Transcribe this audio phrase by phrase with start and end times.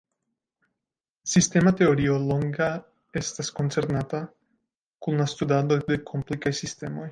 [1.33, 2.71] Sistema teorio longa
[3.23, 4.25] estas koncernata
[5.07, 7.09] kun la studado de komplikaj sistemoj.